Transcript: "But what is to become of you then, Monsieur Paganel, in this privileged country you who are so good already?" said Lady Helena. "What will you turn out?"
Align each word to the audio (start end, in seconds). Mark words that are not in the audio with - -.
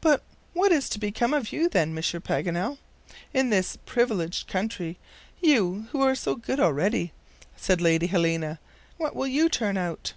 "But 0.00 0.22
what 0.54 0.72
is 0.72 0.88
to 0.88 0.98
become 0.98 1.34
of 1.34 1.52
you 1.52 1.68
then, 1.68 1.92
Monsieur 1.92 2.18
Paganel, 2.18 2.78
in 3.34 3.50
this 3.50 3.76
privileged 3.84 4.48
country 4.48 4.98
you 5.38 5.86
who 5.92 6.00
are 6.00 6.14
so 6.14 6.34
good 6.34 6.58
already?" 6.58 7.12
said 7.56 7.82
Lady 7.82 8.06
Helena. 8.06 8.58
"What 8.96 9.14
will 9.14 9.26
you 9.28 9.50
turn 9.50 9.76
out?" 9.76 10.14